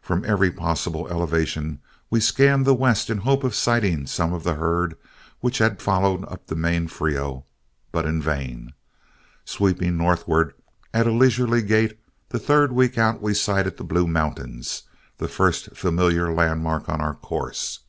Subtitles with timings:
[0.00, 4.44] From every possible elevation, we scanned the west in the hope of sighting some of
[4.44, 4.94] the herd
[5.40, 7.44] which had followed up the main Frio,
[7.90, 8.74] but in vain.
[9.44, 10.54] Sweeping northward
[10.92, 11.98] at a leisurely gait,
[12.28, 14.84] the third week out we sighted the Blue Mountains,
[15.18, 17.80] the first familiar landmark on our course.